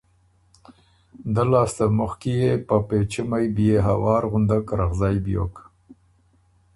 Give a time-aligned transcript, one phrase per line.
[1.33, 5.55] دۀ لاسته مخکی يې په پېچُمئ بيې هوار غُندک رغزئ بیوک۔